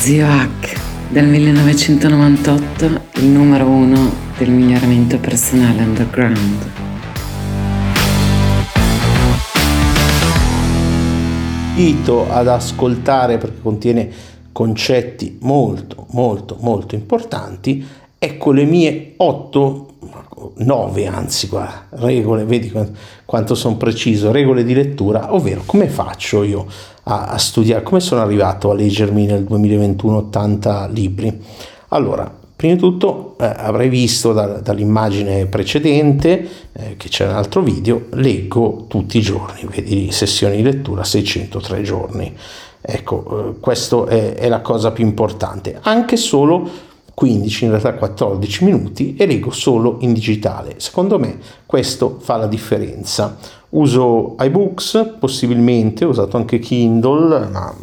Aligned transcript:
Zio 0.00 0.26
Hack, 0.26 0.80
del 1.10 1.26
1998, 1.26 2.84
il 3.16 3.26
numero 3.26 3.66
uno 3.66 4.10
del 4.38 4.48
miglioramento 4.48 5.18
personale 5.18 5.82
underground. 5.82 6.70
Invito 11.76 12.30
ad 12.30 12.48
ascoltare 12.48 13.36
perché 13.36 13.60
contiene 13.60 14.10
concetti 14.52 15.36
molto 15.42 16.06
molto 16.12 16.56
molto 16.60 16.94
importanti. 16.94 17.86
Ecco 18.18 18.52
le 18.52 18.64
mie 18.64 19.12
otto 19.18 19.90
nove 20.56 21.06
anzi 21.06 21.46
qua, 21.48 21.88
regole, 21.90 22.44
vedi 22.44 22.72
quanto 23.26 23.54
sono 23.54 23.76
preciso, 23.76 24.32
regole 24.32 24.64
di 24.64 24.72
lettura, 24.72 25.34
ovvero 25.34 25.62
come 25.66 25.88
faccio 25.88 26.42
io 26.42 26.66
a, 27.10 27.26
a 27.26 27.38
studiare, 27.38 27.82
come 27.82 28.00
sono 28.00 28.20
arrivato 28.20 28.70
a 28.70 28.74
leggermi 28.74 29.26
nel 29.26 29.44
2021 29.44 30.16
80 30.16 30.88
libri. 30.92 31.42
Allora, 31.88 32.32
prima 32.54 32.74
di 32.74 32.80
tutto 32.80 33.34
eh, 33.40 33.52
avrai 33.56 33.88
visto 33.88 34.32
da, 34.32 34.46
dall'immagine 34.60 35.46
precedente 35.46 36.48
eh, 36.72 36.96
che 36.96 37.08
c'è 37.08 37.26
un 37.26 37.34
altro 37.34 37.62
video, 37.62 38.06
leggo 38.10 38.84
tutti 38.86 39.18
i 39.18 39.22
giorni, 39.22 39.66
vedi 39.68 40.12
sessioni 40.12 40.56
di 40.56 40.62
lettura 40.62 41.02
603 41.02 41.82
giorni. 41.82 42.32
Ecco, 42.80 43.54
eh, 43.56 43.60
questa 43.60 44.06
è, 44.06 44.34
è 44.34 44.48
la 44.48 44.60
cosa 44.60 44.92
più 44.92 45.04
importante, 45.04 45.78
anche 45.82 46.16
solo 46.16 46.88
15, 47.20 47.64
in 47.64 47.70
realtà 47.70 47.92
14 47.92 48.64
minuti 48.64 49.14
e 49.14 49.26
leggo 49.26 49.50
solo 49.50 49.98
in 50.00 50.14
digitale. 50.14 50.76
Secondo 50.78 51.18
me 51.18 51.38
questo 51.66 52.16
fa 52.18 52.36
la 52.36 52.46
differenza. 52.46 53.36
Uso 53.70 54.36
iBooks, 54.38 55.16
possibilmente, 55.18 56.06
ho 56.06 56.08
usato 56.08 56.38
anche 56.38 56.58
Kindle, 56.58 57.46
ma 57.48 57.76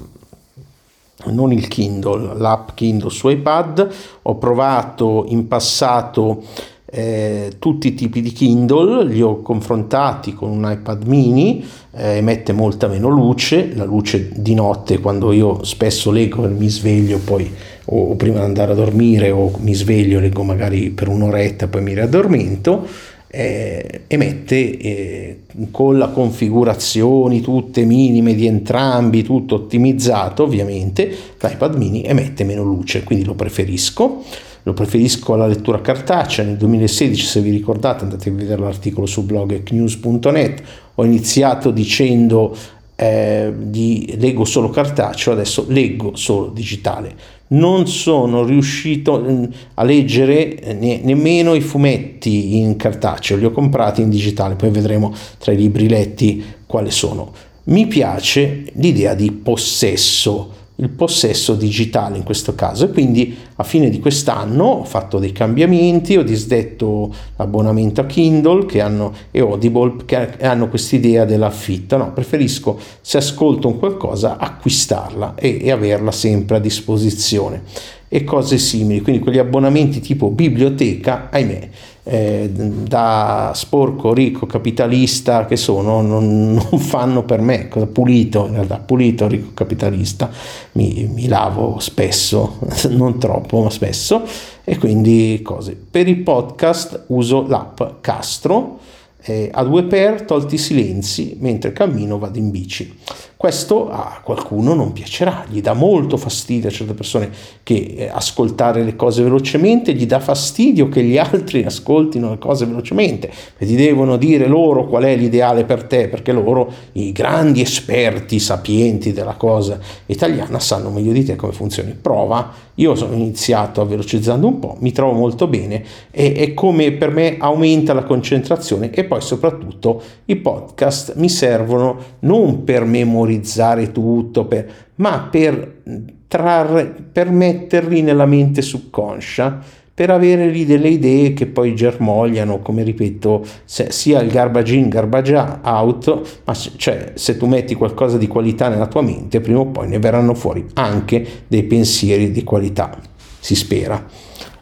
non 1.25 1.51
il 1.51 1.67
Kindle, 1.67 2.35
l'app 2.35 2.69
Kindle 2.73 3.11
su 3.11 3.29
iPad. 3.29 3.87
Ho 4.23 4.37
provato 4.37 5.25
in 5.27 5.47
passato 5.47 6.41
eh, 6.89 7.53
tutti 7.59 7.89
i 7.89 7.93
tipi 7.93 8.21
di 8.21 8.31
Kindle, 8.31 9.05
li 9.05 9.21
ho 9.21 9.41
confrontati 9.41 10.33
con 10.33 10.49
un 10.49 10.69
iPad 10.71 11.03
mini, 11.03 11.63
eh, 11.93 12.17
emette 12.17 12.53
molta 12.53 12.87
meno 12.87 13.09
luce, 13.09 13.73
la 13.75 13.83
luce 13.83 14.29
di 14.33 14.53
notte 14.53 14.99
quando 14.99 15.33
io 15.33 15.63
spesso 15.63 16.11
leggo 16.11 16.45
e 16.45 16.49
mi 16.49 16.69
sveglio 16.69 17.19
poi 17.19 17.51
o, 17.85 18.11
o 18.11 18.15
prima 18.15 18.39
di 18.39 18.45
andare 18.45 18.71
a 18.71 18.75
dormire 18.75 19.31
o 19.31 19.51
mi 19.59 19.73
sveglio, 19.73 20.21
leggo 20.21 20.43
magari 20.43 20.89
per 20.91 21.09
un'oretta 21.09 21.67
poi 21.67 21.81
mi 21.81 21.93
riaddormento, 21.93 22.87
eh, 23.29 24.03
emette 24.07 24.77
eh, 24.77 25.39
con 25.71 25.97
le 25.97 26.09
configurazioni 26.13 27.41
tutte 27.41 27.83
minime 27.83 28.33
di 28.33 28.47
entrambi, 28.47 29.23
tutto 29.23 29.55
ottimizzato 29.55 30.43
ovviamente, 30.43 31.13
l'iPad 31.37 31.75
mini 31.75 32.03
emette 32.03 32.45
meno 32.45 32.63
luce, 32.63 33.03
quindi 33.03 33.25
lo 33.25 33.33
preferisco 33.33 34.23
lo 34.67 34.73
preferisco 34.73 35.33
alla 35.33 35.47
lettura 35.47 35.79
cartacea. 35.79 36.43
Nel 36.43 36.57
2016, 36.57 37.25
se 37.25 37.39
vi 37.39 37.51
ricordate, 37.51 38.03
andate 38.03 38.27
a 38.27 38.33
vedere 38.33 38.61
l'articolo 38.61 39.05
sul 39.05 39.23
blog 39.23 39.63
news.net, 39.71 40.61
ho 40.95 41.05
iniziato 41.05 41.71
dicendo 41.71 42.53
eh, 42.97 43.53
di 43.57 44.15
leggo 44.19 44.43
solo 44.43 44.69
cartaceo, 44.69 45.31
adesso 45.31 45.65
leggo 45.69 46.17
solo 46.17 46.47
digitale. 46.47 47.15
Non 47.49 47.87
sono 47.87 48.43
riuscito 48.43 49.23
mm, 49.25 49.43
a 49.75 49.83
leggere 49.83 50.59
eh, 50.59 50.73
ne, 50.73 50.99
nemmeno 51.01 51.53
i 51.53 51.61
fumetti 51.61 52.57
in 52.57 52.75
cartaceo, 52.75 53.37
li 53.37 53.45
ho 53.45 53.51
comprati 53.51 54.01
in 54.01 54.09
digitale, 54.09 54.55
poi 54.55 54.69
vedremo 54.69 55.13
tra 55.37 55.53
i 55.53 55.57
libri 55.57 55.87
letti 55.87 56.43
quali 56.65 56.91
sono. 56.91 57.31
Mi 57.65 57.87
piace 57.87 58.65
l'idea 58.73 59.13
di 59.13 59.31
possesso 59.31 60.55
il 60.79 60.89
possesso 60.89 61.55
digitale 61.55 62.17
in 62.17 62.23
questo 62.23 62.55
caso. 62.55 62.85
E 62.85 62.89
quindi 62.89 63.35
a 63.55 63.63
fine 63.63 63.89
di 63.89 63.99
quest'anno 63.99 64.63
ho 64.63 64.83
fatto 64.83 65.19
dei 65.19 65.31
cambiamenti, 65.31 66.17
ho 66.17 66.23
disdetto 66.23 67.13
l'abbonamento 67.35 68.01
a 68.01 68.05
Kindle 68.05 68.65
hanno, 68.81 69.13
e 69.31 69.39
Audible 69.39 70.05
che 70.05 70.37
hanno 70.41 70.69
quest'idea 70.69 71.25
dell'affitto, 71.25 71.97
no, 71.97 72.13
preferisco 72.13 72.79
se 73.01 73.17
ascolto 73.17 73.67
un 73.67 73.79
qualcosa 73.79 74.37
acquistarla 74.37 75.35
e, 75.35 75.59
e 75.61 75.71
averla 75.71 76.11
sempre 76.11 76.57
a 76.57 76.59
disposizione. 76.59 77.63
E 78.09 78.23
cose 78.23 78.57
simili, 78.57 79.01
quindi 79.01 79.21
quegli 79.21 79.37
abbonamenti 79.37 79.99
tipo 79.99 80.29
biblioteca, 80.29 81.27
ahimè, 81.29 81.69
eh, 82.07 82.49
da 82.49 83.51
sporco, 83.53 84.13
ricco, 84.13 84.45
capitalista 84.45 85.45
che 85.45 85.57
sono, 85.57 86.01
non, 86.01 86.53
non, 86.53 86.79
fanno 86.79 87.23
per 87.23 87.41
me, 87.41 87.67
pulito, 87.91 88.45
in 88.47 88.53
realtà 88.53 88.77
pulito, 88.77 89.27
ricco, 89.27 89.51
capitalista, 89.53 90.29
mi, 90.73 91.09
mi 91.13 91.27
lavo 91.27 91.79
spesso, 91.79 92.59
non 92.89 93.19
troppo, 93.19 93.61
ma 93.61 93.69
spesso, 93.69 94.23
e 94.63 94.77
quindi 94.77 95.41
cose. 95.43 95.77
Per 95.89 96.07
i 96.07 96.15
podcast 96.15 97.05
uso 97.07 97.45
l'app 97.45 97.81
Castro, 97.99 98.79
eh, 99.21 99.49
a 99.51 99.63
due 99.63 99.83
per, 99.83 100.23
tolti 100.23 100.55
i 100.55 100.59
silenzi, 100.59 101.35
mentre 101.39 101.73
cammino 101.73 102.17
vado 102.17 102.37
in 102.37 102.49
bici. 102.49 102.97
Questo 103.37 103.87
a 103.87 104.19
qualcuno 104.23 104.73
non 104.73 104.93
piacerà, 104.93 105.45
gli 105.47 105.61
dà 105.61 105.73
molto 105.73 106.17
fastidio 106.17 106.69
a 106.69 106.71
certe 106.71 106.95
persone 106.95 107.29
che 107.61 107.93
eh, 107.95 108.09
ascoltare 108.11 108.81
le 108.81 108.95
cose 108.95 109.21
velocemente, 109.21 109.93
gli 109.93 110.07
dà 110.07 110.19
fastidio 110.19 110.89
che 110.89 111.03
gli 111.03 111.19
altri 111.19 111.63
ascoltino 111.63 112.31
le 112.31 112.39
cose 112.39 112.65
velocemente, 112.65 113.29
e 113.55 113.65
ti 113.67 113.75
devono 113.75 114.17
dire 114.17 114.47
loro 114.47 114.87
qual 114.87 115.03
è 115.03 115.15
l'ideale 115.15 115.65
per 115.65 115.83
te, 115.83 116.07
perché 116.07 116.31
loro, 116.31 116.67
i 116.93 117.11
grandi 117.11 117.61
esperti, 117.61 118.39
sapienti 118.39 119.13
della 119.13 119.35
cosa 119.35 119.77
italiana, 120.07 120.59
sanno 120.59 120.89
meglio 120.89 121.11
di 121.11 121.23
te 121.23 121.35
come 121.35 121.53
funziona. 121.53 121.95
Prova, 122.01 122.51
io 122.79 122.95
sono 122.95 123.13
iniziato 123.13 123.85
velocizzando 123.85 124.47
un 124.47 124.57
po', 124.57 124.77
mi 124.79 124.91
trovo 124.91 125.13
molto 125.13 125.47
bene 125.47 125.83
e, 126.09 126.33
e 126.35 126.53
come 126.55 126.91
per 126.91 127.11
me 127.11 127.37
aumenta 127.37 127.93
la 127.93 128.03
concentrazione 128.03 128.89
e 128.91 129.03
poi 129.03 129.21
soprattutto 129.21 130.01
i 130.25 130.35
podcast 130.35 131.15
mi 131.15 131.29
servono 131.29 131.97
non 132.19 132.63
per 132.63 132.83
memorizzare, 132.83 133.25
memorizzare 133.27 133.91
tutto, 133.91 134.45
per, 134.45 134.71
ma 134.95 135.27
per, 135.29 135.81
trarre, 136.27 136.95
per 137.11 137.29
metterli 137.29 138.01
nella 138.01 138.25
mente 138.25 138.61
subconscia, 138.61 139.59
per 139.93 140.11
avere 140.11 140.47
lì 140.49 140.63
delle 140.65 140.89
idee 140.89 141.33
che 141.33 141.47
poi 141.47 141.75
germogliano, 141.75 142.59
come 142.59 142.83
ripeto, 142.83 143.43
se, 143.65 143.91
sia 143.91 144.21
il 144.21 144.31
garbage 144.31 144.75
in, 144.75 144.89
garbage 144.89 145.59
out, 145.63 146.41
ma 146.45 146.53
se, 146.53 146.71
cioè 146.75 147.11
se 147.15 147.35
tu 147.35 147.47
metti 147.47 147.75
qualcosa 147.75 148.17
di 148.17 148.27
qualità 148.27 148.69
nella 148.69 148.87
tua 148.87 149.01
mente, 149.01 149.41
prima 149.41 149.59
o 149.59 149.65
poi 149.65 149.87
ne 149.87 149.99
verranno 149.99 150.33
fuori 150.33 150.65
anche 150.73 151.25
dei 151.47 151.63
pensieri 151.63 152.31
di 152.31 152.43
qualità, 152.43 152.97
si 153.39 153.55
spera. 153.55 154.05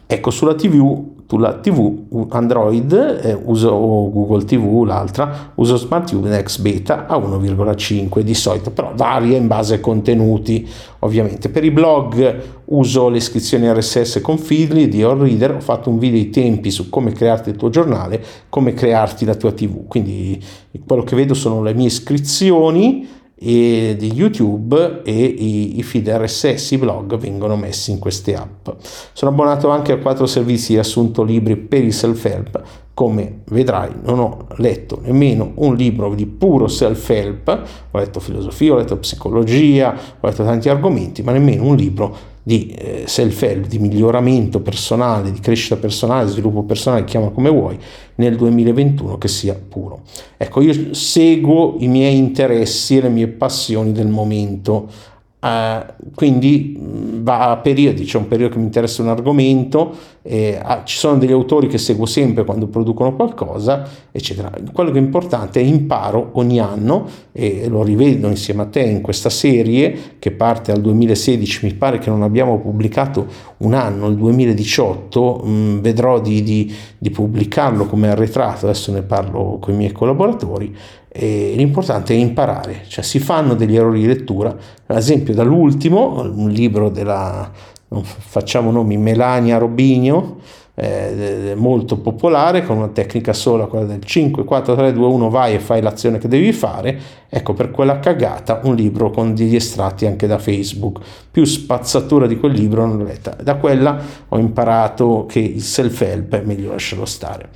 Ecco, 0.06 0.30
sulla 0.30 0.54
TV 0.54 1.14
sulla 1.28 1.54
TV 1.54 2.26
Android 2.30 2.92
eh, 3.22 3.36
uso 3.44 3.70
Google 3.70 4.44
TV, 4.44 4.84
l'altra 4.84 5.52
uso 5.56 5.76
Smart 5.76 6.12
Next 6.12 6.60
Beta 6.60 7.06
a 7.06 7.16
1,5 7.16 8.20
di 8.20 8.34
solito, 8.34 8.70
però 8.70 8.92
varia 8.94 9.36
in 9.36 9.46
base 9.46 9.74
ai 9.74 9.80
contenuti 9.80 10.66
ovviamente. 11.00 11.48
Per 11.48 11.64
i 11.64 11.70
blog 11.70 12.42
uso 12.66 13.08
le 13.08 13.18
iscrizioni 13.18 13.70
RSS 13.70 14.20
con 14.22 14.38
Feedly 14.38 14.88
di 14.88 15.02
All 15.02 15.20
Reader, 15.20 15.56
ho 15.56 15.60
fatto 15.60 15.90
un 15.90 15.98
video 15.98 16.20
ai 16.20 16.30
tempi 16.30 16.70
su 16.70 16.88
come 16.88 17.12
crearti 17.12 17.50
il 17.50 17.56
tuo 17.56 17.70
giornale, 17.70 18.22
come 18.48 18.72
crearti 18.72 19.24
la 19.24 19.34
tua 19.34 19.52
TV, 19.52 19.86
quindi 19.86 20.42
quello 20.86 21.02
che 21.02 21.16
vedo 21.16 21.34
sono 21.34 21.62
le 21.62 21.74
mie 21.74 21.86
iscrizioni 21.86 23.08
e 23.38 23.96
di 23.98 24.12
YouTube 24.12 25.02
e 25.04 25.12
i, 25.12 25.78
i 25.78 25.82
feed 25.82 26.08
RSS, 26.08 26.70
i 26.70 26.78
blog 26.78 27.16
vengono 27.18 27.56
messi 27.56 27.90
in 27.90 27.98
queste 27.98 28.34
app. 28.34 28.68
Sono 29.12 29.30
abbonato 29.30 29.68
anche 29.68 29.92
a 29.92 29.98
quattro 29.98 30.26
servizi 30.26 30.72
di 30.72 30.78
assunto 30.78 31.22
libri 31.22 31.56
per 31.56 31.84
il 31.84 31.92
self-help. 31.92 32.62
Come 32.94 33.40
vedrai, 33.50 33.90
non 34.02 34.18
ho 34.20 34.46
letto 34.56 35.00
nemmeno 35.02 35.52
un 35.56 35.74
libro 35.74 36.14
di 36.14 36.24
puro 36.24 36.66
self-help, 36.66 37.62
ho 37.90 37.98
letto 37.98 38.20
filosofia, 38.20 38.72
ho 38.72 38.76
letto 38.76 38.96
psicologia, 38.96 39.94
ho 40.18 40.26
letto 40.26 40.42
tanti 40.42 40.70
argomenti, 40.70 41.22
ma 41.22 41.32
nemmeno 41.32 41.64
un 41.64 41.76
libro 41.76 42.16
di 42.46 42.68
eh, 42.78 43.02
self-help, 43.06 43.66
di 43.66 43.80
miglioramento 43.80 44.60
personale, 44.60 45.32
di 45.32 45.40
crescita 45.40 45.74
personale, 45.74 46.28
sviluppo 46.28 46.62
personale, 46.62 47.02
chiama 47.02 47.30
come 47.30 47.50
vuoi, 47.50 47.76
nel 48.14 48.36
2021 48.36 49.18
che 49.18 49.26
sia 49.26 49.54
puro. 49.54 50.02
Ecco, 50.36 50.60
io 50.60 50.94
seguo 50.94 51.74
i 51.80 51.88
miei 51.88 52.16
interessi 52.16 52.98
e 52.98 53.00
le 53.00 53.08
mie 53.08 53.26
passioni 53.26 53.90
del 53.90 54.06
momento 54.06 55.14
Uh, 55.38 55.84
quindi 56.14 56.76
mm, 56.76 57.15
va 57.26 57.50
a 57.50 57.56
periodi, 57.56 58.04
c'è 58.04 58.18
un 58.18 58.28
periodo 58.28 58.52
che 58.52 58.60
mi 58.60 58.66
interessa 58.66 59.02
un 59.02 59.08
argomento, 59.08 59.92
eh, 60.22 60.62
ci 60.84 60.96
sono 60.96 61.18
degli 61.18 61.32
autori 61.32 61.66
che 61.66 61.76
seguo 61.76 62.06
sempre 62.06 62.44
quando 62.44 62.68
producono 62.68 63.16
qualcosa, 63.16 63.84
eccetera. 64.12 64.52
Quello 64.72 64.92
che 64.92 64.98
è 64.98 65.02
importante 65.02 65.58
è 65.58 65.64
imparo 65.64 66.30
ogni 66.34 66.60
anno 66.60 67.08
e 67.32 67.66
lo 67.66 67.82
rivedo 67.82 68.28
insieme 68.28 68.62
a 68.62 68.66
te 68.66 68.82
in 68.82 69.00
questa 69.00 69.28
serie 69.28 70.14
che 70.20 70.30
parte 70.30 70.72
dal 70.72 70.80
2016, 70.80 71.64
mi 71.64 71.74
pare 71.74 71.98
che 71.98 72.10
non 72.10 72.22
abbiamo 72.22 72.60
pubblicato 72.60 73.26
un 73.58 73.74
anno, 73.74 74.08
il 74.08 74.16
2018, 74.16 75.40
mh, 75.44 75.80
vedrò 75.80 76.20
di, 76.20 76.42
di, 76.42 76.74
di 76.98 77.10
pubblicarlo 77.10 77.86
come 77.86 78.08
arretrato, 78.08 78.66
adesso 78.66 78.92
ne 78.92 79.02
parlo 79.02 79.58
con 79.60 79.74
i 79.74 79.76
miei 79.76 79.92
collaboratori 79.92 80.74
E 81.08 81.54
l'importante 81.56 82.14
è 82.14 82.16
imparare, 82.18 82.82
cioè 82.88 83.02
si 83.02 83.18
fanno 83.18 83.54
degli 83.54 83.76
errori 83.76 84.00
di 84.00 84.06
lettura, 84.06 84.54
ad 84.86 84.96
esempio 84.96 85.32
dall'ultimo, 85.34 86.20
un 86.20 86.50
libro 86.50 86.90
della, 86.90 87.50
non 87.88 88.02
facciamo 88.04 88.70
nomi, 88.70 88.96
Melania 88.96 89.58
Robigno, 89.58 90.36
eh, 90.78 91.54
molto 91.56 91.96
popolare 91.96 92.62
con 92.62 92.76
una 92.76 92.88
tecnica 92.88 93.32
sola, 93.32 93.64
quella 93.64 93.86
del 93.86 94.04
5, 94.04 94.44
4, 94.44 94.74
3, 94.74 94.92
2, 94.92 95.06
1, 95.06 95.30
vai 95.30 95.54
e 95.54 95.58
fai 95.58 95.80
l'azione 95.80 96.18
che 96.18 96.28
devi 96.28 96.52
fare. 96.52 96.98
Ecco, 97.28 97.54
per 97.54 97.70
quella 97.70 97.98
cagata 97.98 98.60
un 98.64 98.74
libro 98.74 99.10
con 99.10 99.34
degli 99.34 99.54
estratti 99.54 100.04
anche 100.04 100.26
da 100.26 100.38
Facebook. 100.38 101.00
Più 101.30 101.44
spazzatura 101.44 102.26
di 102.26 102.38
quel 102.38 102.52
libro 102.52 102.84
non 102.84 102.98
l'ho 102.98 103.04
letta. 103.04 103.34
Da 103.42 103.56
quella 103.56 103.98
ho 104.28 104.38
imparato 104.38 105.24
che 105.26 105.40
il 105.40 105.62
self-help 105.62 106.34
è 106.34 106.42
meglio 106.42 106.72
lasciarlo 106.72 107.06
stare 107.06 107.48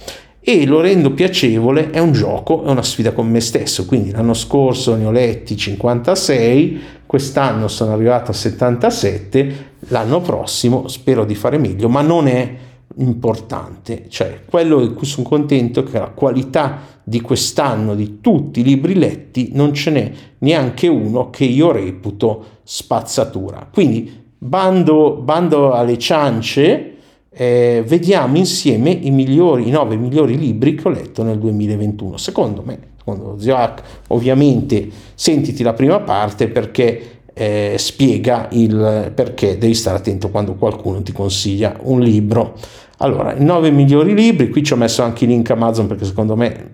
e 0.43 0.65
lo 0.65 0.81
rendo 0.81 1.13
piacevole, 1.13 1.91
è 1.91 1.99
un 1.99 2.13
gioco, 2.13 2.65
è 2.65 2.71
una 2.71 2.83
sfida 2.83 3.13
con 3.13 3.29
me 3.29 3.41
stesso, 3.41 3.85
quindi 3.85 4.11
l'anno 4.11 4.33
scorso 4.33 4.97
ne 4.97 5.05
ho 5.05 5.11
letti 5.11 5.55
56, 5.55 6.81
quest'anno 7.05 7.69
sono 7.69 7.93
arrivato 7.93 8.31
a 8.31 8.35
77, 8.35 9.67
l'anno 9.89 10.23
prossimo 10.23 10.89
spero 10.89 11.27
di 11.27 11.35
fare 11.35 11.59
meglio, 11.59 11.91
ma 11.91 12.01
non 12.01 12.27
è 12.27 12.55
importante, 12.97 14.07
cioè 14.09 14.41
quello 14.49 14.81
di 14.81 14.93
cui 14.95 15.07
sono 15.07 15.27
contento 15.29 15.81
è 15.81 15.85
che 15.85 15.99
la 15.99 16.09
qualità 16.09 16.79
di 17.03 17.21
quest'anno 17.21 17.95
di 17.95 18.21
tutti 18.21 18.61
i 18.61 18.63
libri 18.63 18.95
letti 18.95 19.51
non 19.55 19.73
ce 19.73 19.91
n'è 19.91 20.13
neanche 20.39 20.89
uno 20.89 21.31
che 21.31 21.45
io 21.45 21.73
reputo 21.73 22.45
spazzatura. 22.63 23.69
Quindi 23.73 24.13
bando, 24.37 25.21
bando 25.23 25.73
alle 25.73 25.99
ciance, 25.99 26.95
eh, 27.33 27.85
vediamo 27.87 28.37
insieme 28.37 28.91
i 28.91 29.11
migliori, 29.11 29.69
i 29.69 29.71
nove 29.71 29.97
migliori 29.97 30.37
libri 30.37 30.75
che 30.75 30.89
ho 30.89 30.91
letto 30.91 31.23
nel 31.23 31.39
2021. 31.39 32.17
Secondo 32.17 32.63
me, 32.65 32.79
secondo 32.97 33.39
Zioach, 33.39 33.83
ovviamente 34.09 34.89
sentiti 35.15 35.63
la 35.63 35.73
prima 35.73 36.01
parte 36.01 36.49
perché 36.49 37.20
eh, 37.35 37.75
spiega 37.79 38.49
il 38.53 39.12
perché 39.15 39.59
devi 39.59 39.75
stare 39.75 39.99
attento 39.99 40.31
quando 40.31 40.55
qualcuno 40.55 41.03
ti 41.03 41.12
consiglia 41.12 41.77
un 41.82 42.00
libro. 42.00 42.55
Allora, 42.99 43.35
i 43.35 43.44
nove 43.44 43.71
migliori 43.71 44.15
libri, 44.15 44.50
qui 44.50 44.62
ci 44.62 44.73
ho 44.73 44.77
messo 44.77 45.03
anche 45.03 45.25
il 45.25 45.31
link 45.31 45.50
Amazon 45.50 45.87
perché 45.87 46.05
secondo 46.05 46.37
me 46.37 46.73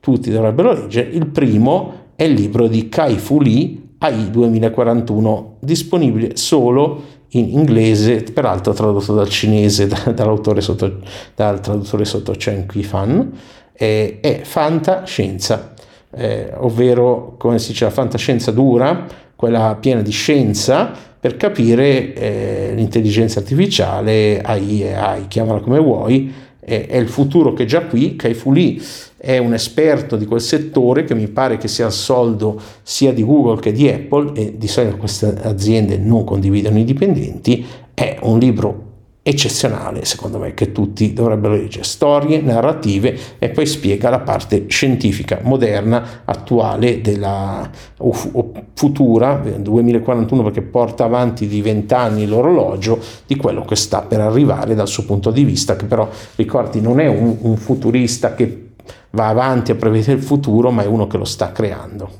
tutti 0.00 0.30
dovrebbero 0.30 0.72
leggere. 0.72 1.08
Il 1.10 1.26
primo 1.26 2.10
è 2.16 2.24
il 2.24 2.32
libro 2.32 2.66
di 2.66 2.88
Kai 2.88 3.16
Fu 3.18 3.40
Lee, 3.40 3.80
AI 3.98 4.30
2041, 4.30 5.56
disponibile 5.60 6.36
solo 6.36 7.20
in 7.34 7.50
inglese, 7.50 8.22
peraltro 8.22 8.72
tradotto 8.72 9.14
dal 9.14 9.28
cinese, 9.28 9.86
dall'autore 10.12 10.60
sotto, 10.60 10.98
dal 11.34 11.60
traduttore 11.60 12.04
sotto 12.04 12.32
Chen 12.32 12.66
Qifan, 12.66 13.30
è, 13.72 14.18
è 14.20 14.40
fantascienza, 14.42 15.74
eh, 16.14 16.52
ovvero 16.56 17.36
come 17.38 17.58
si 17.58 17.70
dice 17.70 17.84
la 17.84 17.90
fantascienza 17.90 18.50
dura, 18.50 19.06
quella 19.42 19.76
piena 19.80 20.02
di 20.02 20.12
scienza, 20.12 20.92
per 21.18 21.36
capire 21.36 22.14
eh, 22.14 22.72
l'intelligenza 22.76 23.40
artificiale, 23.40 24.40
AI 24.40 24.84
e 24.84 24.92
AI, 24.92 25.26
chiamala 25.26 25.58
come 25.58 25.80
vuoi, 25.80 26.32
è, 26.60 26.86
è 26.86 26.96
il 26.96 27.08
futuro 27.08 27.52
che 27.52 27.64
è 27.64 27.66
già 27.66 27.86
qui, 27.86 28.14
Kai 28.14 28.34
Fu 28.34 28.52
Lee 28.52 28.80
è 29.16 29.38
un 29.38 29.52
esperto 29.52 30.14
di 30.14 30.26
quel 30.26 30.40
settore 30.40 31.02
che 31.02 31.16
mi 31.16 31.26
pare 31.26 31.56
che 31.56 31.66
sia 31.66 31.86
al 31.86 31.92
soldo 31.92 32.60
sia 32.84 33.12
di 33.12 33.24
Google 33.24 33.58
che 33.58 33.72
di 33.72 33.88
Apple 33.88 34.30
e 34.34 34.54
di 34.56 34.68
solito 34.68 34.96
queste 34.96 35.36
aziende 35.42 35.96
non 35.96 36.22
condividono 36.22 36.78
i 36.78 36.84
dipendenti, 36.84 37.66
è 37.94 38.18
un 38.20 38.38
libro 38.38 38.91
eccezionale, 39.24 40.04
secondo 40.04 40.38
me, 40.38 40.52
che 40.52 40.72
tutti 40.72 41.12
dovrebbero 41.12 41.54
leggere. 41.54 41.84
Storie, 41.84 42.40
narrative 42.40 43.16
e 43.38 43.50
poi 43.50 43.66
spiega 43.66 44.10
la 44.10 44.18
parte 44.18 44.64
scientifica 44.66 45.38
moderna, 45.42 46.22
attuale 46.24 47.00
della 47.00 47.70
o, 47.98 48.16
o 48.32 48.52
futura, 48.74 49.34
2041 49.34 50.42
perché 50.42 50.62
porta 50.62 51.04
avanti 51.04 51.46
di 51.46 51.62
vent'anni 51.62 52.26
l'orologio 52.26 52.98
di 53.26 53.36
quello 53.36 53.64
che 53.64 53.76
sta 53.76 54.02
per 54.02 54.20
arrivare 54.20 54.74
dal 54.74 54.88
suo 54.88 55.04
punto 55.04 55.30
di 55.30 55.44
vista, 55.44 55.76
che 55.76 55.84
però 55.84 56.08
ricordi 56.34 56.80
non 56.80 56.98
è 56.98 57.06
un, 57.06 57.36
un 57.40 57.56
futurista 57.56 58.34
che 58.34 58.70
va 59.10 59.28
avanti 59.28 59.70
a 59.70 59.76
prevedere 59.76 60.18
il 60.18 60.22
futuro, 60.22 60.72
ma 60.72 60.82
è 60.82 60.86
uno 60.86 61.06
che 61.06 61.16
lo 61.16 61.24
sta 61.24 61.52
creando. 61.52 62.10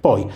Poi 0.00 0.26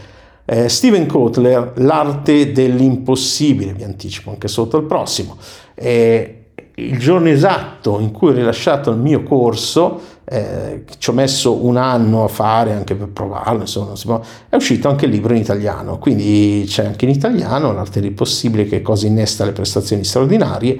eh, 0.49 0.69
Steven 0.69 1.07
Kotler, 1.07 1.73
L'arte 1.77 2.53
dell'impossibile, 2.53 3.73
vi 3.73 3.83
anticipo 3.83 4.31
anche 4.31 4.47
sotto 4.47 4.77
il 4.77 4.85
prossimo. 4.85 5.37
Eh, 5.77 6.41
il 6.79 6.99
giorno 6.99 7.29
esatto 7.29 8.01
in 8.01 8.11
cui 8.11 8.31
ho 8.31 8.33
rilasciato 8.33 8.91
il 8.91 8.99
mio 8.99 9.23
corso, 9.23 10.01
eh, 10.25 10.85
ci 10.99 11.11
ho 11.11 11.13
messo 11.13 11.65
un 11.65 11.77
anno 11.77 12.25
a 12.25 12.29
fare 12.29 12.73
anche 12.73 12.95
per 12.95 13.09
provarlo, 13.09 13.61
insomma, 13.61 14.21
è 14.49 14.57
uscito 14.57 14.89
anche 14.89 15.07
il 15.07 15.13
libro 15.13 15.33
in 15.33 15.41
italiano, 15.41 15.99
quindi 15.99 16.65
c'è 16.67 16.85
anche 16.85 17.05
in 17.05 17.13
italiano 17.13 17.73
l'arte 17.73 18.01
dell'impossibile 18.01 18.67
che 18.67 18.83
cosa 18.83 19.07
innesta 19.07 19.45
le 19.45 19.53
prestazioni 19.53 20.05
straordinarie. 20.05 20.79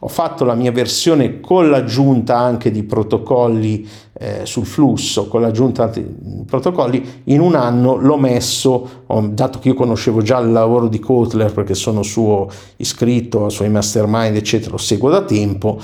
Ho 0.00 0.08
fatto 0.08 0.44
la 0.44 0.54
mia 0.54 0.72
versione 0.72 1.40
con 1.40 1.70
l'aggiunta 1.70 2.36
anche 2.36 2.70
di 2.70 2.82
protocolli 2.82 3.88
eh, 4.18 4.40
sul 4.44 4.64
flusso 4.64 5.28
con 5.28 5.40
l'aggiunta 5.40 5.86
di 5.88 6.04
protocolli, 6.46 7.22
in 7.24 7.40
un 7.40 7.54
anno 7.54 7.96
l'ho 7.96 8.16
messo, 8.16 9.04
dato 9.30 9.58
che 9.58 9.68
io 9.68 9.74
conoscevo 9.74 10.22
già 10.22 10.38
il 10.38 10.52
lavoro 10.52 10.88
di 10.88 10.98
Kotler 10.98 11.52
perché 11.52 11.74
sono 11.74 12.02
suo 12.02 12.48
iscritto 12.76 13.44
ai 13.44 13.50
suoi 13.50 13.68
mastermind, 13.68 14.34
eccetera, 14.36 14.72
lo 14.72 14.78
seguo 14.78 15.10
da 15.10 15.22
tempo, 15.22 15.78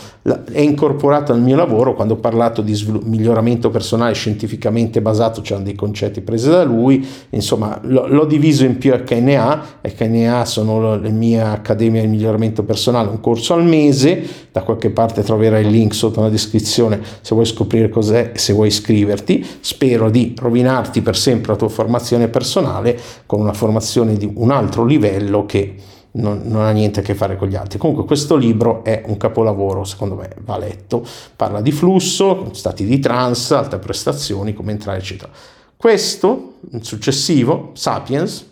è 0.51 0.61
incorporato 0.61 1.33
nel 1.33 1.43
mio 1.43 1.57
lavoro 1.57 1.95
quando 1.95 2.15
ho 2.15 2.19
parlato 2.19 2.63
di 2.63 2.75
svilupp- 2.75 3.05
miglioramento 3.05 3.71
personale 3.71 4.15
scientificamente 4.15 5.01
basato, 5.03 5.41
c'erano 5.41 5.65
dei 5.65 5.75
concetti 5.75 6.21
presi 6.21 6.49
da 6.49 6.65
lui, 6.65 7.07
insomma 7.31 7.79
l'ho, 7.83 8.07
l'ho 8.07 8.25
diviso 8.25 8.65
in 8.65 8.79
più 8.79 8.93
HNA, 8.93 9.65
HNA 9.83 10.45
sono 10.45 10.97
le 10.97 11.11
mie 11.11 11.41
accademie 11.41 12.01
di 12.01 12.09
miglioramento 12.09 12.63
personale, 12.63 13.11
un 13.11 13.21
corso 13.21 13.55
al 13.55 13.65
mese, 13.65 14.49
da 14.51 14.63
qualche 14.63 14.91
parte 14.91 15.23
troverai 15.23 15.65
il 15.65 15.71
link 15.71 15.95
sotto 15.95 16.21
nella 16.21 16.31
descrizione 16.31 17.01
se 17.21 17.35
vuoi 17.35 17.47
scoprire 17.47 17.89
cos'è 17.89 18.22
se 18.35 18.53
vuoi 18.53 18.69
iscriverti. 18.69 19.45
Spero 19.61 20.11
di 20.11 20.35
rovinarti 20.39 21.03
per 21.03 21.17
sempre 21.17 21.53
la 21.53 21.59
tua 21.59 21.69
formazione 21.69 22.29
personale 22.29 22.99
con 23.27 23.41
una 23.41 23.53
formazione 23.53 24.17
di 24.17 24.31
un 24.35 24.51
altro 24.51 24.85
livello 24.85 25.45
che 25.45 25.75
non, 26.13 26.43
non, 26.45 26.63
ha 26.63 26.71
niente 26.71 27.01
a 27.01 27.03
che 27.03 27.15
fare 27.15 27.37
con 27.37 27.49
gli 27.49 27.57
altri. 27.57 27.79
Comunque 27.79 28.05
questo 28.05 28.37
libro 28.37 28.85
è 28.85 29.03
un 29.07 29.17
capolavoro, 29.17 29.85
secondo 29.85 30.15
me 30.15 30.31
va 30.45 30.59
letto, 30.59 31.05
parla 31.37 31.61
di 31.61 31.73
flusso, 31.73 32.51
stati 32.53 32.85
di 32.85 32.99
trans, 32.99 33.51
alte 33.51 33.79
prestazioni, 33.79 34.53
come 34.53 34.73
entrare, 34.73 34.99
eccetera. 34.99 35.31
Questo, 35.77 36.55
successivo, 36.81 37.71
Sapiens, 37.75 38.47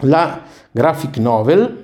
la 0.00 0.42
graphic 0.70 1.18
novel 1.18 1.81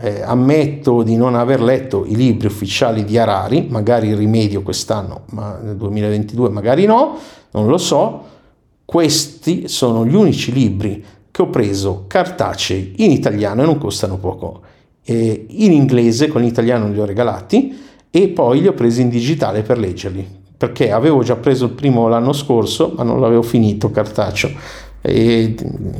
eh, 0.00 0.22
ammetto 0.22 1.02
di 1.02 1.16
non 1.16 1.34
aver 1.34 1.60
letto 1.60 2.04
i 2.06 2.16
libri 2.16 2.46
ufficiali 2.46 3.04
di 3.04 3.18
Harari, 3.18 3.66
magari 3.68 4.14
rimedio 4.14 4.62
quest'anno, 4.62 5.22
ma 5.30 5.58
nel 5.62 5.76
2022 5.76 6.48
magari 6.48 6.86
no, 6.86 7.16
non 7.50 7.66
lo 7.66 7.78
so. 7.78 8.24
Questi 8.84 9.68
sono 9.68 10.04
gli 10.04 10.14
unici 10.14 10.52
libri 10.52 11.04
che 11.30 11.42
ho 11.42 11.48
preso 11.48 12.04
cartacei 12.06 12.94
in 12.98 13.10
italiano 13.10 13.62
e 13.62 13.66
non 13.66 13.78
costano 13.78 14.16
poco. 14.16 14.62
Eh, 15.04 15.46
in 15.48 15.72
inglese, 15.72 16.28
con 16.28 16.40
l'italiano 16.40 16.88
li 16.88 16.98
ho 16.98 17.04
regalati 17.04 17.78
e 18.10 18.28
poi 18.28 18.60
li 18.60 18.66
ho 18.66 18.72
presi 18.72 19.02
in 19.02 19.08
digitale 19.08 19.62
per 19.62 19.78
leggerli, 19.78 20.26
perché 20.56 20.90
avevo 20.90 21.22
già 21.22 21.36
preso 21.36 21.66
il 21.66 21.72
primo 21.72 22.08
l'anno 22.08 22.32
scorso, 22.32 22.94
ma 22.96 23.04
non 23.04 23.20
l'avevo 23.20 23.42
finito 23.42 23.90
cartaceo 23.90 24.50
e 25.00 25.54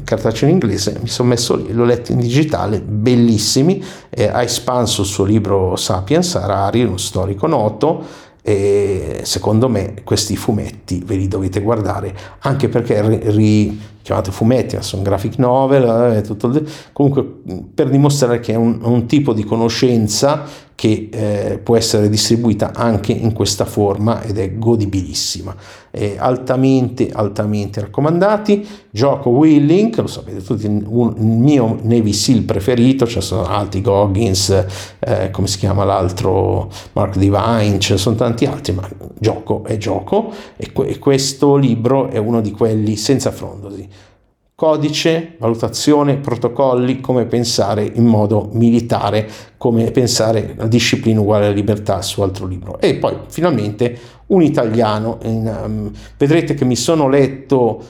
cartaceo 0.05 0.49
in 0.49 0.55
inglese, 0.55 0.99
mi 1.01 1.09
sono 1.09 1.31
messo 1.31 1.57
lì, 1.57 1.73
l'ho 1.73 1.85
letto 1.85 2.13
in 2.13 2.19
digitale, 2.19 2.81
bellissimi, 2.81 3.83
eh, 4.11 4.29
ha 4.29 4.43
espanso 4.43 5.03
il 5.03 5.07
suo 5.07 5.25
libro 5.25 5.77
Sapiens, 5.77 6.35
Harari, 6.35 6.85
uno 6.85 6.99
storico 6.99 7.47
noto, 7.47 8.29
e 8.43 9.21
secondo 9.25 9.69
me 9.69 9.97
questi 10.03 10.35
fumetti 10.35 11.03
ve 11.05 11.17
li 11.17 11.29
dovete 11.29 11.61
guardare 11.61 12.17
anche 12.41 12.71
perché 12.71 13.07
ri, 13.07 13.21
ri, 13.23 13.81
chiamate 14.01 14.31
fumetti 14.31 14.79
sono 14.81 15.03
graphic 15.03 15.37
novel 15.37 16.17
eh, 16.17 16.23
tutto 16.23 16.51
comunque 16.95 17.23
per 17.75 17.91
dimostrare 17.91 18.41
che 18.41 18.55
è 18.55 18.57
un, 18.57 18.81
un 18.83 19.05
tipo 19.07 19.35
di 19.35 19.45
conoscenza 19.45 20.45
che 20.81 21.11
eh, 21.13 21.59
può 21.63 21.77
essere 21.77 22.09
distribuita 22.09 22.73
anche 22.75 23.13
in 23.13 23.35
questa 23.35 23.67
forma 23.67 24.23
ed 24.23 24.39
è 24.39 24.57
godibilissima. 24.57 25.55
È 25.91 26.17
altamente, 26.17 27.11
altamente 27.13 27.81
raccomandati. 27.81 28.67
Gioco 28.91 29.29
Willing, 29.29 29.95
lo 29.95 30.07
sapete 30.07 30.43
tutti, 30.43 30.65
un, 30.65 31.15
il 31.19 31.23
mio 31.23 31.77
Navy 31.83 32.15
Seal 32.15 32.45
preferito, 32.45 33.05
ci 33.05 33.13
cioè 33.13 33.23
sono 33.23 33.45
altri 33.45 33.83
Goggins, 33.83 34.65
eh, 35.01 35.31
come 35.31 35.49
si 35.49 35.59
chiama 35.59 35.85
l'altro, 35.85 36.71
Mark 36.95 37.19
Divine, 37.19 37.79
ce 37.79 37.93
ne 37.93 37.99
sono 37.99 38.17
tanti 38.17 38.47
altri, 38.47 38.73
ma 38.73 38.89
gioco 39.19 39.65
è 39.65 39.77
gioco 39.77 40.33
e, 40.57 40.73
que- 40.73 40.87
e 40.87 40.99
questo 40.99 41.57
libro 41.57 42.09
è 42.09 42.17
uno 42.17 42.41
di 42.41 42.53
quelli 42.53 42.97
senza 42.97 43.31
frondosi 43.31 43.87
codice, 44.61 45.37
valutazione, 45.39 46.19
protocolli, 46.19 47.01
come 47.01 47.25
pensare 47.25 47.83
in 47.83 48.05
modo 48.05 48.51
militare, 48.53 49.27
come 49.57 49.91
pensare 49.91 50.53
la 50.55 50.67
disciplina 50.67 51.19
uguale 51.19 51.47
alla 51.47 51.55
libertà 51.55 52.03
su 52.03 52.21
altro 52.21 52.47
libro. 52.47 52.79
E 52.79 52.97
poi 52.97 53.21
finalmente 53.29 53.99
un 54.27 54.43
italiano. 54.43 55.19
In, 55.23 55.61
um, 55.65 55.91
vedrete 56.19 56.53
che 56.53 56.67
mi 56.67 56.77
sono 56.77 57.09
letto 57.09 57.83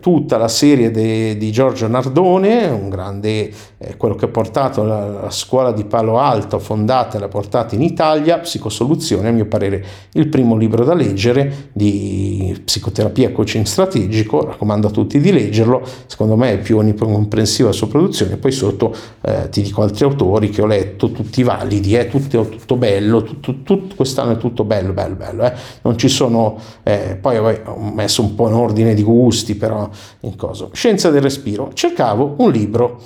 tutta 0.00 0.36
la 0.36 0.48
serie 0.48 0.90
de, 0.90 1.36
di 1.36 1.52
Giorgio 1.52 1.86
Nardone, 1.86 2.66
un 2.66 2.88
grande, 2.88 3.52
eh, 3.78 3.96
quello 3.96 4.16
che 4.16 4.24
ha 4.24 4.28
portato 4.28 4.82
la, 4.82 5.06
la, 5.06 5.30
scuola 5.30 5.70
di 5.70 5.84
Palo 5.84 6.18
Alto, 6.18 6.58
fondata 6.58 7.16
e 7.16 7.20
l'ha 7.20 7.28
portata 7.28 7.76
in 7.76 7.82
Italia, 7.82 8.38
Psicosoluzione, 8.38 9.28
a 9.28 9.30
mio 9.30 9.46
parere 9.46 9.84
il 10.14 10.26
primo 10.28 10.56
libro 10.56 10.84
da 10.84 10.94
leggere 10.94 11.68
di 11.72 12.60
psicoterapia 12.64 13.28
e 13.28 13.32
coaching 13.32 13.64
strategico, 13.64 14.44
raccomando 14.44 14.88
a 14.88 14.90
tutti 14.90 15.20
di 15.20 15.30
leggerlo, 15.30 15.82
secondo 16.06 16.34
me 16.34 16.54
è 16.54 16.58
più 16.58 16.78
onnicomprensiva 16.78 17.68
la 17.68 17.74
sua 17.74 17.86
produzione, 17.86 18.38
poi 18.38 18.50
sotto 18.50 18.92
eh, 19.20 19.48
ti 19.50 19.62
dico 19.62 19.82
altri 19.82 20.04
autori 20.04 20.50
che 20.50 20.62
ho 20.62 20.66
letto, 20.66 21.12
tutti 21.12 21.44
validi, 21.44 21.94
è 21.94 22.08
tutto, 22.08 22.48
tutto 22.48 22.74
bello, 22.74 23.22
tutto, 23.22 23.62
tutto, 23.62 23.94
quest'anno 23.94 24.32
è 24.32 24.36
tutto 24.36 24.64
bello, 24.64 24.92
bello, 24.92 25.14
bello, 25.14 25.44
eh. 25.44 25.52
non 25.82 25.96
ci 25.96 26.08
sono, 26.08 26.58
eh, 26.82 27.16
poi 27.20 27.36
ho 27.38 27.78
messo 27.94 28.20
un 28.22 28.34
po' 28.34 28.48
in 28.48 28.54
ordine 28.54 28.94
di 28.94 29.04
gusti, 29.04 29.58
però 29.70 29.88
in 30.20 30.36
cosa. 30.36 30.68
Scienza 30.72 31.10
del 31.10 31.22
respiro. 31.22 31.70
Cercavo 31.72 32.34
un 32.38 32.50
libro 32.50 33.00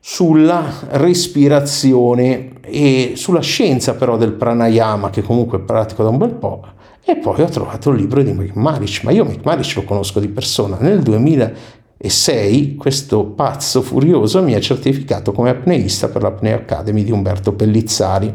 sulla 0.00 0.64
respirazione 0.90 2.60
e 2.62 3.12
sulla 3.16 3.40
scienza 3.40 3.94
però 3.94 4.16
del 4.16 4.32
pranayama 4.32 5.10
che 5.10 5.22
comunque 5.22 5.60
pratico 5.60 6.02
da 6.02 6.08
un 6.08 6.18
bel 6.18 6.34
po' 6.34 6.62
e 7.04 7.16
poi 7.16 7.42
ho 7.42 7.48
trovato 7.48 7.90
il 7.90 7.96
libro 7.96 8.22
di 8.22 8.32
Mick 8.32 8.54
Maric, 8.54 9.02
ma 9.02 9.10
io 9.10 9.24
Mick 9.24 9.44
Maric 9.44 9.74
lo 9.76 9.84
conosco 9.84 10.20
di 10.20 10.28
persona. 10.28 10.78
Nel 10.80 11.00
2006 11.02 12.76
questo 12.76 13.24
pazzo 13.26 13.82
furioso 13.82 14.42
mi 14.42 14.54
ha 14.54 14.60
certificato 14.60 15.32
come 15.32 15.50
apneista 15.50 16.08
per 16.08 16.22
l'Apnea 16.22 16.56
Academy 16.56 17.04
di 17.04 17.10
Umberto 17.10 17.52
Pellizzari 17.52 18.32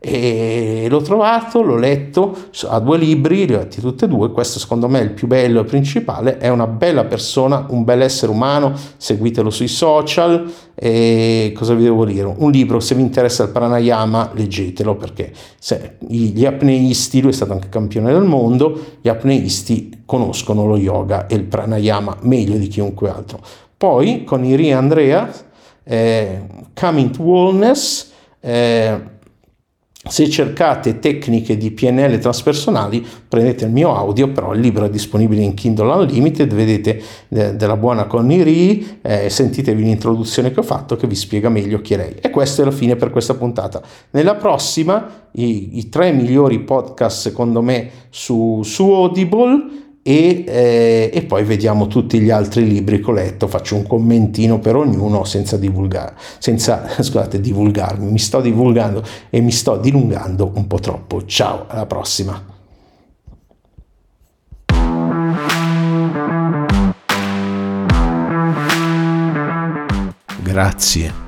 e 0.00 0.86
l'ho 0.88 1.00
trovato, 1.02 1.60
l'ho 1.60 1.76
letto, 1.76 2.36
ha 2.68 2.78
due 2.78 2.98
libri, 2.98 3.46
li 3.46 3.54
ho 3.54 3.58
letti 3.58 3.80
tutti 3.80 4.04
e 4.04 4.08
due, 4.08 4.30
questo 4.30 4.60
secondo 4.60 4.88
me 4.88 5.00
è 5.00 5.02
il 5.02 5.10
più 5.10 5.26
bello 5.26 5.60
e 5.60 5.64
principale, 5.64 6.38
è 6.38 6.48
una 6.48 6.68
bella 6.68 7.04
persona, 7.04 7.66
un 7.70 7.82
bel 7.82 8.02
essere 8.02 8.30
umano, 8.30 8.74
seguitelo 8.96 9.50
sui 9.50 9.66
social 9.66 10.48
e 10.74 11.52
cosa 11.56 11.74
vi 11.74 11.82
devo 11.82 12.04
dire? 12.04 12.32
Un 12.36 12.50
libro, 12.52 12.78
se 12.78 12.94
vi 12.94 13.02
interessa 13.02 13.42
il 13.42 13.50
pranayama, 13.50 14.30
leggetelo 14.34 14.94
perché 14.94 15.32
gli 15.98 16.44
apneisti, 16.44 17.20
lui 17.20 17.32
è 17.32 17.34
stato 17.34 17.52
anche 17.52 17.68
campione 17.68 18.12
del 18.12 18.22
mondo, 18.22 18.80
gli 19.00 19.08
apneisti 19.08 20.02
conoscono 20.06 20.64
lo 20.64 20.76
yoga 20.76 21.26
e 21.26 21.34
il 21.34 21.44
pranayama 21.44 22.18
meglio 22.20 22.56
di 22.56 22.68
chiunque 22.68 23.10
altro. 23.10 23.40
Poi 23.76 24.22
con 24.24 24.44
Iri 24.44 24.72
Andrea, 24.72 25.28
eh, 25.82 26.42
Coming 26.74 27.10
to 27.10 27.22
Wellness, 27.22 28.10
eh, 28.40 29.16
se 30.08 30.28
cercate 30.28 30.98
tecniche 30.98 31.56
di 31.56 31.70
PNL 31.70 32.18
traspersonali, 32.18 33.04
prendete 33.28 33.64
il 33.64 33.70
mio 33.70 33.94
audio, 33.94 34.28
però 34.28 34.52
il 34.54 34.60
libro 34.60 34.84
è 34.84 34.90
disponibile 34.90 35.42
in 35.42 35.54
Kindle 35.54 35.92
Unlimited, 35.92 36.52
vedete 36.52 37.02
de- 37.28 37.56
della 37.56 37.76
buona 37.76 38.06
Connie 38.06 38.42
Ree, 38.42 38.98
eh, 39.02 39.30
sentitevi 39.30 39.82
l'introduzione 39.82 40.52
che 40.52 40.60
ho 40.60 40.64
fatto 40.64 40.96
che 40.96 41.06
vi 41.06 41.14
spiega 41.14 41.48
meglio 41.48 41.80
chi 41.80 41.94
è 41.94 41.96
lei. 41.96 42.14
E 42.20 42.30
questa 42.30 42.62
è 42.62 42.64
la 42.64 42.70
fine 42.70 42.96
per 42.96 43.10
questa 43.10 43.34
puntata. 43.34 43.82
Nella 44.10 44.34
prossima, 44.34 45.28
i, 45.32 45.78
i 45.78 45.88
tre 45.88 46.12
migliori 46.12 46.60
podcast 46.60 47.20
secondo 47.20 47.62
me 47.62 47.90
su, 48.10 48.62
su 48.62 48.90
Audible 48.90 49.86
e, 50.08 50.42
eh, 50.48 51.10
e, 51.12 51.22
poi 51.24 51.44
vediamo 51.44 51.86
tutti 51.86 52.18
gli 52.18 52.30
altri 52.30 52.66
libri 52.66 52.98
che 52.98 53.10
ho 53.10 53.12
letto, 53.12 53.46
faccio 53.46 53.76
un 53.76 53.86
commentino 53.86 54.58
per 54.58 54.74
ognuno 54.74 55.24
senza 55.24 55.58
divulgare, 55.58 56.14
senza, 56.38 56.88
scusate, 56.98 57.42
divulgarmi, 57.42 58.10
mi 58.10 58.18
sto 58.18 58.40
divulgando 58.40 59.04
e 59.28 59.42
mi 59.42 59.50
sto 59.50 59.76
dilungando 59.76 60.52
un 60.54 60.66
po' 60.66 60.78
troppo. 60.78 61.26
Ciao, 61.26 61.66
alla 61.68 61.84
prossima. 61.84 62.42
Grazie 70.42 71.27